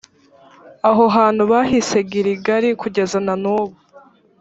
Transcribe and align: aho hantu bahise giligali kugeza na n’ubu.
aho 0.89 1.03
hantu 1.15 1.41
bahise 1.51 1.97
giligali 2.11 2.69
kugeza 2.81 3.17
na 3.25 3.33
n’ubu. 3.41 3.75